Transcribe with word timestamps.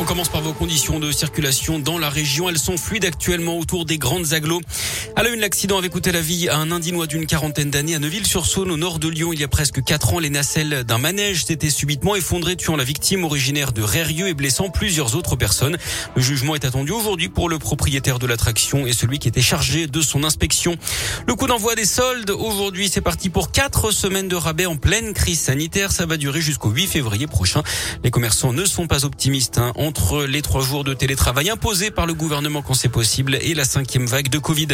On 0.00 0.04
commence 0.04 0.30
par 0.30 0.40
vos 0.40 0.54
conditions 0.54 0.98
de 0.98 1.12
circulation 1.12 1.78
dans 1.78 1.98
la 1.98 2.08
région. 2.08 2.48
Elles 2.48 2.58
sont 2.58 2.78
fluides 2.78 3.04
actuellement 3.04 3.58
autour 3.58 3.84
des 3.84 3.98
grandes 3.98 4.32
agglos. 4.32 4.62
À 5.14 5.22
la 5.22 5.28
une, 5.28 5.40
l'accident 5.40 5.76
avait 5.76 5.90
coûté 5.90 6.10
la 6.10 6.22
vie 6.22 6.48
à 6.48 6.56
un 6.56 6.70
Indinois 6.70 7.06
d'une 7.06 7.26
quarantaine 7.26 7.70
d'années 7.70 7.96
à 7.96 7.98
Neuville-sur-Saône, 7.98 8.70
au 8.70 8.78
nord 8.78 8.98
de 8.98 9.08
Lyon. 9.08 9.34
Il 9.34 9.40
y 9.40 9.44
a 9.44 9.48
presque 9.48 9.84
quatre 9.84 10.14
ans, 10.14 10.18
les 10.18 10.30
nacelles 10.30 10.84
d'un 10.84 10.96
manège 10.96 11.44
s'étaient 11.44 11.68
subitement 11.68 12.16
effondrées, 12.16 12.56
tuant 12.56 12.76
la 12.76 12.84
victime 12.84 13.24
originaire 13.24 13.72
de 13.72 13.82
Rérieux 13.82 14.28
et 14.28 14.32
blessant 14.32 14.70
plusieurs 14.70 15.16
autres 15.16 15.36
personnes. 15.36 15.76
Le 16.16 16.22
jugement 16.22 16.54
est 16.54 16.64
attendu 16.64 16.92
aujourd'hui 16.92 17.28
pour 17.28 17.50
le 17.50 17.58
propriétaire 17.58 18.18
de 18.18 18.26
l'attraction 18.26 18.86
et 18.86 18.94
celui 18.94 19.18
qui 19.18 19.28
était 19.28 19.42
chargé 19.42 19.86
de 19.86 20.00
son 20.00 20.24
inspection. 20.24 20.76
Le 21.26 21.34
coup 21.34 21.46
d'envoi 21.46 21.74
des 21.74 21.84
soldes, 21.84 22.30
aujourd'hui, 22.30 22.88
c'est 22.88 23.02
parti 23.02 23.28
pour 23.28 23.52
quatre 23.52 23.90
semaines 23.90 24.28
de 24.28 24.36
rabais 24.36 24.64
en 24.64 24.76
pleine 24.76 25.12
crise 25.12 25.40
sanitaire. 25.40 25.92
Ça 25.92 26.06
va 26.06 26.16
durer 26.16 26.40
jusqu'au 26.40 26.70
8 26.70 26.86
février 26.86 27.26
prochain. 27.26 27.62
Les 28.02 28.10
commerçants 28.10 28.54
ne 28.54 28.64
sont 28.64 28.86
pas 28.86 29.04
optimistes. 29.04 29.58
Hein 29.58 29.72
entre 29.90 30.22
les 30.22 30.40
trois 30.40 30.62
jours 30.62 30.84
de 30.84 30.94
télétravail 30.94 31.50
imposés 31.50 31.90
par 31.90 32.06
le 32.06 32.14
gouvernement 32.14 32.62
quand 32.62 32.74
c'est 32.74 32.88
possible 32.88 33.36
et 33.40 33.54
la 33.54 33.64
cinquième 33.64 34.06
vague 34.06 34.28
de 34.28 34.38
Covid. 34.38 34.68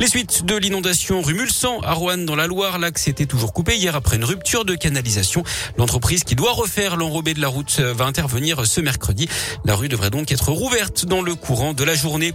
Les 0.00 0.06
suites 0.06 0.46
de 0.46 0.56
l'inondation 0.56 1.20
rue 1.20 1.34
Mulsan 1.34 1.80
à 1.82 1.92
Rouen 1.92 2.16
dans 2.16 2.34
la 2.34 2.46
Loire, 2.46 2.78
l'axe 2.78 3.06
était 3.06 3.26
toujours 3.26 3.52
coupé 3.52 3.76
hier 3.76 3.94
après 3.94 4.16
une 4.16 4.24
rupture 4.24 4.64
de 4.64 4.74
canalisation. 4.74 5.44
L'entreprise 5.76 6.24
qui 6.24 6.34
doit 6.34 6.52
refaire 6.52 6.96
l'enrobé 6.96 7.34
de 7.34 7.42
la 7.42 7.48
route 7.48 7.78
va 7.78 8.06
intervenir 8.06 8.64
ce 8.64 8.80
mercredi. 8.80 9.28
La 9.66 9.74
rue 9.76 9.90
devrait 9.90 10.08
donc 10.08 10.32
être 10.32 10.48
rouverte 10.50 11.04
dans 11.04 11.20
le 11.20 11.34
courant 11.34 11.74
de 11.74 11.84
la 11.84 11.94
journée. 11.94 12.32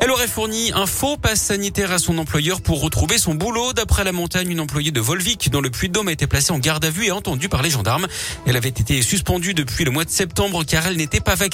Elle 0.00 0.12
aurait 0.12 0.28
fourni 0.28 0.70
un 0.72 0.86
faux 0.86 1.16
pass 1.16 1.40
sanitaire 1.40 1.90
à 1.90 1.98
son 1.98 2.18
employeur 2.18 2.60
pour 2.60 2.80
retrouver 2.80 3.18
son 3.18 3.34
boulot. 3.34 3.72
D'après 3.72 4.04
la 4.04 4.12
montagne, 4.12 4.52
une 4.52 4.60
employée 4.60 4.92
de 4.92 5.00
Volvic 5.00 5.50
dans 5.50 5.60
le 5.60 5.70
Puy-de-Dôme 5.70 6.06
a 6.06 6.12
été 6.12 6.28
placée 6.28 6.52
en 6.52 6.60
garde 6.60 6.84
à 6.84 6.90
vue 6.90 7.06
et 7.06 7.10
entendue 7.10 7.48
par 7.48 7.62
les 7.62 7.70
gendarmes. 7.70 8.06
Elle 8.46 8.56
avait 8.56 8.68
été 8.68 9.02
suspendue 9.02 9.52
depuis 9.52 9.84
le 9.84 9.90
mois 9.90 10.04
de 10.04 10.10
septembre 10.10 10.62
car 10.64 10.86
elle 10.86 10.96
n'était 10.96 11.18
pas 11.18 11.34
vaccinée. 11.34 11.45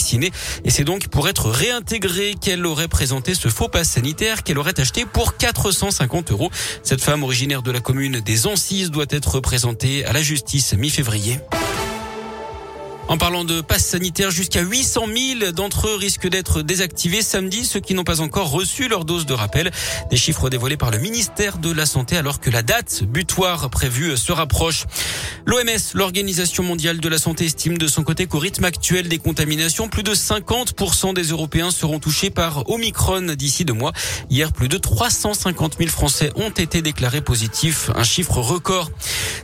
Et 0.64 0.70
c'est 0.70 0.84
donc 0.84 1.08
pour 1.08 1.28
être 1.28 1.50
réintégrée 1.50 2.34
qu'elle 2.40 2.64
aurait 2.66 2.88
présenté 2.88 3.34
ce 3.34 3.48
faux 3.48 3.68
pass 3.68 3.88
sanitaire 3.88 4.42
qu'elle 4.42 4.58
aurait 4.58 4.78
acheté 4.80 5.04
pour 5.04 5.36
450 5.36 6.32
euros. 6.32 6.50
Cette 6.82 7.02
femme 7.02 7.22
originaire 7.22 7.62
de 7.62 7.70
la 7.70 7.80
commune 7.80 8.20
des 8.20 8.46
Ancises 8.46 8.90
doit 8.90 9.06
être 9.10 9.40
présentée 9.40 10.04
à 10.04 10.12
la 10.12 10.22
justice 10.22 10.74
mi-février. 10.74 11.38
En 13.12 13.18
parlant 13.18 13.44
de 13.44 13.60
passe 13.60 13.84
sanitaire, 13.84 14.30
jusqu'à 14.30 14.62
800 14.62 15.04
000 15.38 15.52
d'entre 15.52 15.86
eux 15.86 15.96
risquent 15.96 16.30
d'être 16.30 16.62
désactivés 16.62 17.20
samedi, 17.20 17.66
ceux 17.66 17.78
qui 17.78 17.92
n'ont 17.92 18.04
pas 18.04 18.22
encore 18.22 18.50
reçu 18.50 18.88
leur 18.88 19.04
dose 19.04 19.26
de 19.26 19.34
rappel. 19.34 19.70
Des 20.08 20.16
chiffres 20.16 20.48
dévoilés 20.48 20.78
par 20.78 20.90
le 20.90 20.96
ministère 20.96 21.58
de 21.58 21.70
la 21.70 21.84
Santé 21.84 22.16
alors 22.16 22.40
que 22.40 22.48
la 22.48 22.62
date 22.62 23.04
butoir 23.04 23.68
prévue 23.68 24.16
se 24.16 24.32
rapproche. 24.32 24.86
L'OMS, 25.44 25.92
l'Organisation 25.92 26.62
mondiale 26.62 27.00
de 27.00 27.08
la 27.10 27.18
santé, 27.18 27.44
estime 27.44 27.76
de 27.76 27.86
son 27.86 28.02
côté 28.02 28.24
qu'au 28.24 28.38
rythme 28.38 28.64
actuel 28.64 29.08
des 29.08 29.18
contaminations, 29.18 29.90
plus 29.90 30.04
de 30.04 30.14
50% 30.14 31.12
des 31.12 31.24
Européens 31.24 31.70
seront 31.70 31.98
touchés 31.98 32.30
par 32.30 32.66
Omicron 32.70 33.34
d'ici 33.36 33.66
deux 33.66 33.74
mois. 33.74 33.92
Hier, 34.30 34.54
plus 34.54 34.68
de 34.68 34.78
350 34.78 35.76
000 35.76 35.90
Français 35.90 36.32
ont 36.36 36.48
été 36.48 36.80
déclarés 36.80 37.20
positifs, 37.20 37.90
un 37.94 38.04
chiffre 38.04 38.38
record. 38.38 38.90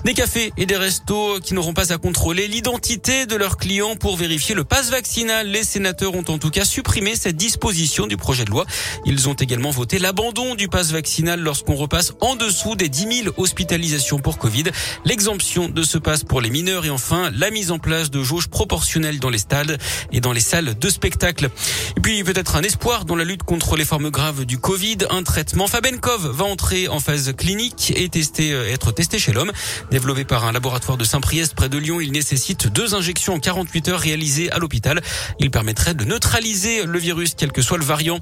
Des 0.06 0.14
cafés 0.14 0.54
et 0.56 0.64
des 0.64 0.76
restos 0.78 1.40
qui 1.40 1.52
n'auront 1.52 1.74
pas 1.74 1.92
à 1.92 1.98
contrôler 1.98 2.48
l'identité 2.48 3.26
de 3.26 3.36
leurs 3.36 3.57
clients 3.58 3.96
pour 3.96 4.16
vérifier 4.16 4.54
le 4.54 4.64
passe 4.64 4.90
vaccinal. 4.90 5.48
Les 5.48 5.64
sénateurs 5.64 6.14
ont 6.14 6.24
en 6.28 6.38
tout 6.38 6.50
cas 6.50 6.64
supprimé 6.64 7.16
cette 7.16 7.36
disposition 7.36 8.06
du 8.06 8.16
projet 8.16 8.44
de 8.44 8.50
loi. 8.50 8.64
Ils 9.04 9.28
ont 9.28 9.34
également 9.34 9.70
voté 9.70 9.98
l'abandon 9.98 10.54
du 10.54 10.68
passe 10.68 10.92
vaccinal 10.92 11.40
lorsqu'on 11.40 11.74
repasse 11.74 12.14
en 12.20 12.36
dessous 12.36 12.76
des 12.76 12.88
10 12.88 13.22
000 13.24 13.34
hospitalisations 13.36 14.18
pour 14.18 14.38
Covid, 14.38 14.64
l'exemption 15.04 15.68
de 15.68 15.82
ce 15.82 15.98
passe 15.98 16.24
pour 16.24 16.40
les 16.40 16.50
mineurs 16.50 16.86
et 16.86 16.90
enfin 16.90 17.30
la 17.34 17.50
mise 17.50 17.70
en 17.70 17.78
place 17.78 18.10
de 18.10 18.22
jauges 18.22 18.48
proportionnelles 18.48 19.20
dans 19.20 19.30
les 19.30 19.38
stades 19.38 19.78
et 20.12 20.20
dans 20.20 20.32
les 20.32 20.40
salles 20.40 20.78
de 20.78 20.88
spectacle. 20.88 21.50
Et 21.96 22.00
puis 22.00 22.24
peut-être 22.24 22.56
un 22.56 22.62
espoir 22.62 23.04
dans 23.04 23.16
la 23.16 23.24
lutte 23.24 23.42
contre 23.42 23.76
les 23.76 23.84
formes 23.84 24.10
graves 24.10 24.44
du 24.44 24.58
Covid, 24.58 24.98
un 25.10 25.22
traitement 25.22 25.66
Fabenkov 25.66 26.28
va 26.28 26.44
entrer 26.44 26.88
en 26.88 27.00
phase 27.00 27.32
clinique 27.36 27.92
et 27.96 28.08
tester, 28.08 28.52
euh, 28.52 28.72
être 28.72 28.92
testé 28.92 29.18
chez 29.18 29.32
l'homme. 29.32 29.52
Développé 29.90 30.24
par 30.24 30.44
un 30.44 30.52
laboratoire 30.52 30.96
de 30.96 31.04
Saint-Priest 31.04 31.54
près 31.54 31.68
de 31.68 31.78
Lyon, 31.78 32.00
il 32.00 32.12
nécessite 32.12 32.68
deux 32.68 32.94
injections 32.94 33.34
en 33.38 33.40
48 33.40 33.88
heures 33.88 34.00
réalisées 34.00 34.50
à 34.50 34.58
l'hôpital. 34.58 35.00
Il 35.38 35.50
permettrait 35.52 35.94
de 35.94 36.04
neutraliser 36.04 36.84
le 36.84 36.98
virus, 36.98 37.34
quel 37.36 37.52
que 37.52 37.62
soit 37.62 37.78
le 37.78 37.84
variant. 37.84 38.18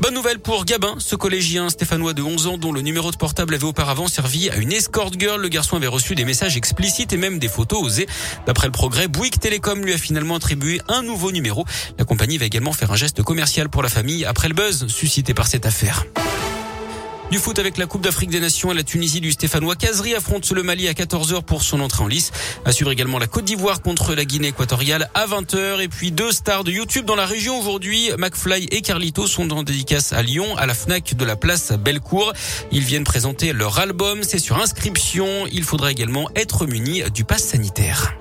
Bonne 0.00 0.14
nouvelle 0.14 0.40
pour 0.40 0.64
Gabin, 0.64 0.96
ce 0.98 1.14
collégien 1.14 1.68
stéphanois 1.70 2.14
de 2.14 2.22
11 2.22 2.46
ans 2.48 2.58
dont 2.58 2.72
le 2.72 2.80
numéro 2.80 3.12
de 3.12 3.16
portable 3.16 3.54
avait 3.54 3.64
auparavant 3.64 4.08
servi 4.08 4.50
à 4.50 4.56
une 4.56 4.72
escort 4.72 5.12
girl. 5.16 5.40
Le 5.40 5.48
garçon 5.48 5.76
avait 5.76 5.86
reçu 5.86 6.16
des 6.16 6.24
messages 6.24 6.56
explicites 6.56 7.12
et 7.12 7.16
même 7.16 7.38
des 7.38 7.48
photos 7.48 7.84
osées. 7.84 8.08
D'après 8.46 8.66
le 8.66 8.72
progrès, 8.72 9.06
Bouygues 9.06 9.38
Télécom 9.38 9.84
lui 9.84 9.94
a 9.94 9.98
finalement 9.98 10.34
attribué 10.34 10.80
un 10.88 11.02
nouveau 11.02 11.30
numéro. 11.30 11.64
La 11.98 12.04
compagnie 12.04 12.38
va 12.38 12.46
également 12.46 12.72
faire 12.72 12.90
un 12.90 12.96
geste 12.96 13.22
commercial 13.22 13.68
pour 13.68 13.84
la 13.84 13.88
famille 13.88 14.24
après 14.24 14.48
le 14.48 14.54
buzz 14.54 14.88
suscité 14.88 15.32
par 15.32 15.46
cette 15.46 15.66
affaire. 15.66 16.04
Du 17.30 17.38
foot 17.38 17.58
avec 17.58 17.76
la 17.76 17.86
Coupe 17.86 18.02
d'Afrique 18.02 18.30
des 18.30 18.38
Nations 18.38 18.70
et 18.70 18.74
la 18.74 18.84
Tunisie 18.84 19.20
du 19.20 19.32
Stéphanois 19.32 19.74
Kazri 19.74 20.14
affronte 20.14 20.48
le 20.52 20.62
Mali 20.62 20.86
à 20.86 20.92
14h 20.92 21.42
pour 21.42 21.64
son 21.64 21.80
entrée 21.80 22.04
en 22.04 22.06
lice. 22.06 22.30
Assure 22.64 22.90
également 22.92 23.18
la 23.18 23.26
Côte 23.26 23.44
d'Ivoire 23.44 23.82
contre 23.82 24.14
la 24.14 24.24
Guinée 24.24 24.48
équatoriale 24.48 25.10
à 25.12 25.26
20h. 25.26 25.80
Et 25.80 25.88
puis 25.88 26.12
deux 26.12 26.30
stars 26.30 26.62
de 26.62 26.70
YouTube 26.70 27.04
dans 27.04 27.16
la 27.16 27.26
région 27.26 27.58
aujourd'hui. 27.58 28.10
McFly 28.16 28.68
et 28.70 28.80
Carlito 28.80 29.26
sont 29.26 29.50
en 29.50 29.64
dédicace 29.64 30.12
à 30.12 30.22
Lyon, 30.22 30.56
à 30.56 30.66
la 30.66 30.74
FNAC 30.74 31.14
de 31.14 31.24
la 31.24 31.34
place 31.34 31.72
Bellecour. 31.72 32.32
Ils 32.70 32.84
viennent 32.84 33.04
présenter 33.04 33.52
leur 33.52 33.80
album. 33.80 34.22
C'est 34.22 34.38
sur 34.38 34.58
inscription. 34.58 35.48
Il 35.50 35.64
faudra 35.64 35.90
également 35.90 36.28
être 36.36 36.66
muni 36.66 37.02
du 37.10 37.24
pass 37.24 37.42
sanitaire. 37.42 38.16